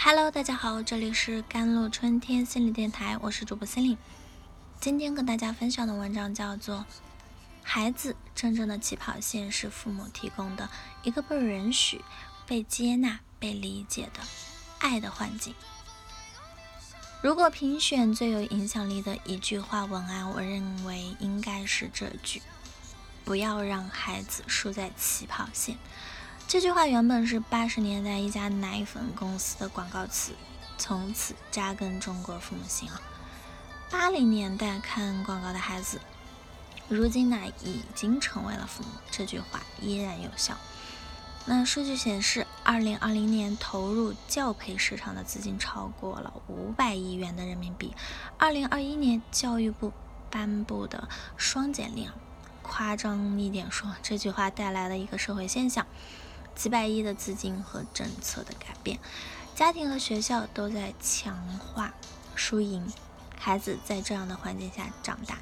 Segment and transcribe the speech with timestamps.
[0.00, 3.98] Hello，大家好，这里是甘露春天心理电台，我是主播心灵。
[4.80, 6.76] 今天跟大家分享的文章叫做
[7.64, 10.70] 《孩子真正的起跑线是父母提供的
[11.02, 12.00] 一个被允许、
[12.46, 14.20] 被接纳、被理解的
[14.78, 15.52] 爱的环境》。
[17.20, 22.40] 如果评选最有影响力的一句话文案，我认为应该是这句：
[23.24, 25.76] 不要让孩子输在起跑线。
[26.48, 30.32] 这句话原本是八十年代一家奶粉公司的广告词，
[30.78, 32.98] 从此扎根中国父母心啊。
[33.90, 36.00] 八零年代看广告的孩子，
[36.88, 40.56] 如今呢已经成为了父母，这句话依然有效。
[41.44, 47.94] 那数据显示，二零二零年投入教培市场的资金超过了五百亿元的人民币。
[48.38, 49.92] 二零二一年教育部
[50.30, 52.10] 颁布的双减令，
[52.62, 55.86] 夸张一点说，这句话带来了一个社会现象。
[56.58, 58.98] 几百亿的资金和政策的改变，
[59.54, 61.94] 家庭和学校都在强化
[62.34, 62.84] 输赢。
[63.38, 65.38] 孩子在这样的环境下长大，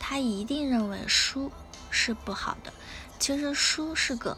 [0.00, 1.52] 他一定认为输
[1.88, 2.72] 是不好的。
[3.20, 4.36] 其实输是个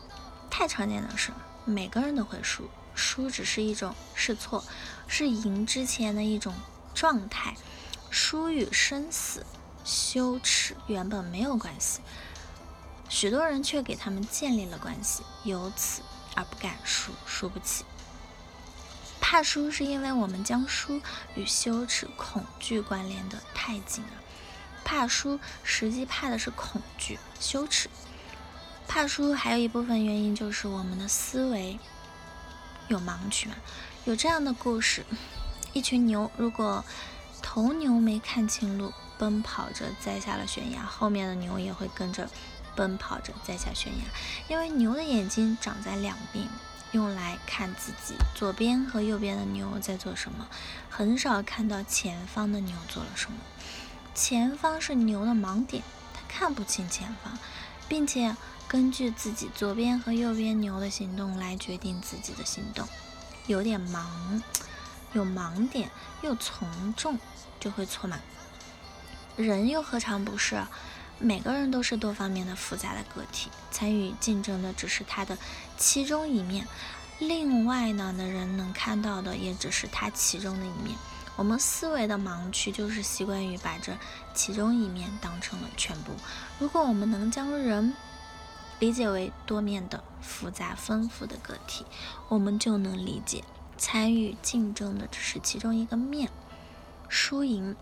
[0.50, 1.32] 太常见的事，
[1.64, 2.68] 每个人都会输。
[2.94, 4.62] 输只是一种试错，
[5.06, 6.52] 是赢之前的一种
[6.94, 7.56] 状态。
[8.10, 9.46] 输与生死、
[9.82, 12.00] 羞耻原本没有关系，
[13.08, 16.02] 许多人却给他们建立了关系，由此。
[16.38, 17.84] 而不敢输，输不起。
[19.20, 21.02] 怕输是因为我们将输
[21.34, 24.10] 与羞耻、恐惧关联的太紧了。
[24.84, 27.90] 怕输实际怕的是恐惧、羞耻。
[28.86, 31.76] 怕输还有一部分原因就是我们的思维
[32.86, 33.56] 有盲区嘛。
[34.04, 35.04] 有这样的故事：
[35.72, 36.84] 一群牛，如果
[37.42, 42.30] 头牛没看清路，奔跑着栽下了悬崖，后面的牛也会跟着。
[42.78, 44.04] 奔跑着栽下悬崖，
[44.46, 46.46] 因为牛的眼睛长在两边，
[46.92, 50.46] 用来看自己左边和右边的牛在做什么，
[50.88, 53.36] 很少看到前方的牛做了什么。
[54.14, 55.82] 前方是牛的盲点，
[56.14, 57.36] 它看不清前方，
[57.88, 58.36] 并且
[58.68, 62.86] 根据自己左边和右边牛的行动来决定自己的行动，
[63.48, 64.40] 有点盲，
[65.14, 65.90] 有盲点
[66.22, 67.18] 又从众，
[67.58, 68.20] 就会错嘛。
[69.34, 70.62] 人又何尝不是？
[71.20, 75.36] 每个人都是多方面的复杂的个体，参与竞争的只是他的
[75.76, 76.66] 其中一面，
[77.18, 80.96] 另外呢的人能看到的也只是他其中的一面。
[81.36, 83.92] 我们思维的盲区就是习惯于把这
[84.34, 86.12] 其中一面当成了全部。
[86.58, 87.94] 如果我们能将人
[88.80, 91.84] 理解为多面的、复杂丰富的个体，
[92.28, 93.44] 我们就能理解
[93.76, 96.30] 参与竞争的只是其中一个面，
[97.08, 97.76] 输赢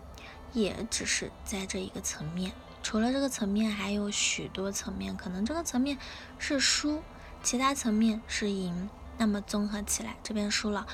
[0.53, 2.51] 也只是在这一个层面。
[2.83, 5.97] 除了这个层面，还有许多层面，可能这个层面
[6.39, 7.01] 是输，
[7.43, 8.89] 其他层面是赢。
[9.17, 10.85] 那么综合起来，这边输了，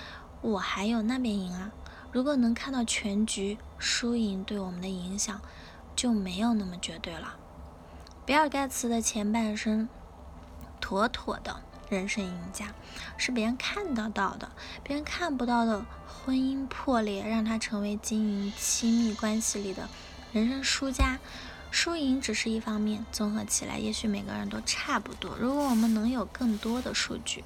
[0.42, 1.72] 我还有那边赢啊。
[2.12, 5.42] 如果能看到全局，输赢对我们的影响
[5.96, 7.36] 就没有那么绝对了。
[8.26, 9.90] 比尔盖茨的前半生
[10.80, 12.68] 妥妥的人生赢家，
[13.18, 14.52] 是别人看得到的，
[14.84, 19.90] 别人看不到的婚姻破裂，让他成为经营亲密关系里的
[20.32, 21.20] 人生输家。
[21.74, 25.36] 输赢只是一方面，综合起来，也许每个人都差不多。
[25.40, 27.44] 如果我们能有更多的数据，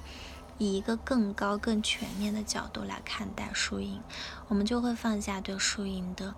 [0.58, 4.02] 以一个更高、更全面的角度来看待输赢，
[4.48, 6.34] 我们就会放下对输赢的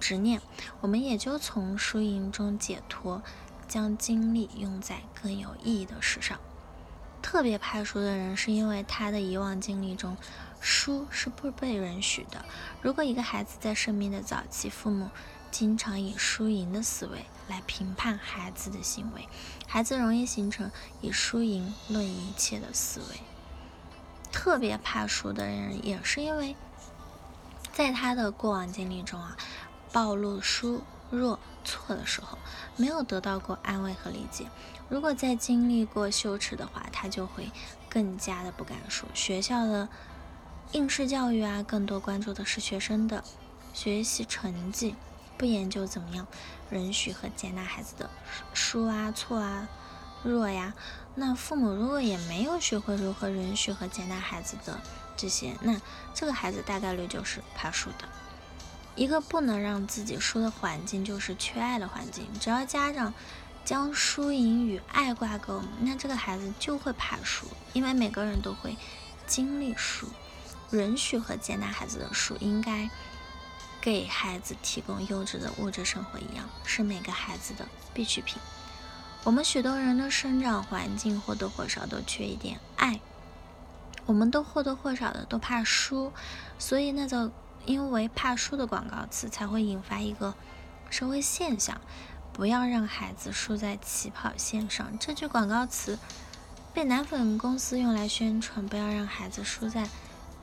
[0.00, 0.40] 执念，
[0.80, 3.22] 我们也就从输赢中解脱，
[3.68, 6.40] 将精力用在更有意义的事上。
[7.20, 10.16] 特别怕输的人，是因为他的以往经历中，
[10.62, 12.42] 输是不被允许的。
[12.80, 15.10] 如果一个孩子在生命的早期，父母
[15.50, 19.28] 经常以输赢的思维来评判孩子的行为，
[19.66, 20.70] 孩子容易形成
[21.00, 23.20] 以输赢论一切的思维。
[24.30, 26.54] 特别怕输的人，也是因为
[27.72, 29.36] 在他的过往经历中啊，
[29.92, 32.38] 暴露输弱错的时候，
[32.76, 34.46] 没有得到过安慰和理解。
[34.90, 37.50] 如果在经历过羞耻的话，他就会
[37.88, 39.06] 更加的不敢输。
[39.14, 39.88] 学校的
[40.72, 43.24] 应试教育啊，更多关注的是学生的
[43.72, 44.94] 学习成绩。
[45.38, 46.26] 不研究怎么样
[46.70, 48.10] 允许和接纳孩子的
[48.52, 49.68] 输啊、错啊、
[50.22, 50.74] 弱呀，
[51.14, 54.80] 那父母如果也没有学会如何允许和接纳孩子的
[55.16, 55.80] 这些，那
[56.12, 58.08] 这个孩子大概率就是怕输的。
[58.96, 62.26] 一个不能让自己输的环境，就是缺爱的环境。
[62.40, 63.14] 只要家长
[63.64, 68.76] 将输赢与爱挂钩，那这个孩子就会怕输，因为每个人都会
[69.26, 70.08] 经历输。
[70.72, 72.90] 允许和接纳孩子的输，应该。
[73.90, 78.38] 给孩子提供优质的物质生活一样，是每个孩子的必需品。
[79.24, 83.00] 我们许多人的生长环境或多或少都缺一点爱。
[84.04, 86.12] 我们都或多或少的都怕输，
[86.58, 87.32] 所以那个
[87.64, 90.34] 因为怕输的广告词才会引发一个
[90.90, 91.80] 社会现象：
[92.34, 94.98] 不要让孩子输在起跑线上。
[94.98, 95.98] 这句广告词
[96.74, 99.88] 被奶粉公司用来宣传，不要让孩子输在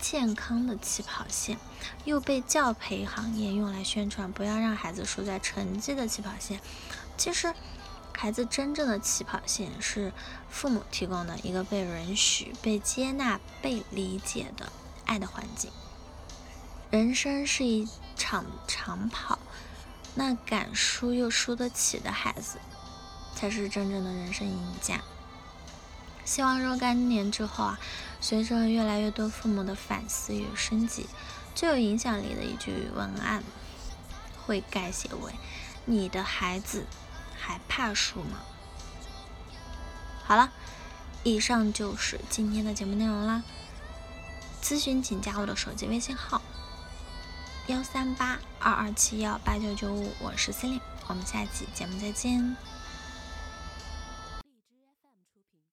[0.07, 1.57] 健康的起跑线，
[2.03, 6.59] 又被教培行业用来宣传，不要让孩子输在成绩的起跑线。
[7.17, 7.51] 其实。
[8.17, 10.13] 孩子真正的起跑线是
[10.49, 14.71] 父母提供的一个被允许、被接纳、被理解的
[15.05, 15.69] 爱的环境。
[16.89, 19.37] 人生是一场长跑，
[20.15, 22.57] 那敢输又输得起的孩子，
[23.35, 25.01] 才是真正的人生赢家。
[26.25, 27.79] 希望若干年之后啊，
[28.19, 31.07] 随着越来越多父母的反思与升级，
[31.55, 33.41] 最有影响力的一句文案
[34.45, 35.31] 会改写为
[35.85, 36.85] ：“你的孩子。”
[37.37, 38.39] 还怕输吗？
[40.23, 40.51] 好了，
[41.23, 43.43] 以上就是今天的节目内容啦。
[44.63, 46.41] 咨询请加我的手机微信号：
[47.67, 52.57] 幺三八二二七幺八九九五，我是 c e l i n e 我们下期节目再见。